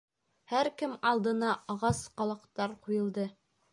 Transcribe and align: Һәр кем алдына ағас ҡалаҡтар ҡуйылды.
Һәр 0.53 0.69
кем 0.79 0.95
алдына 1.11 1.51
ағас 1.75 2.03
ҡалаҡтар 2.23 2.75
ҡуйылды. 2.89 3.29